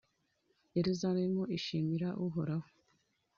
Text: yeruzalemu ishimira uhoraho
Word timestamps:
yeruzalemu 0.75 1.43
ishimira 1.57 2.09
uhoraho 2.25 2.69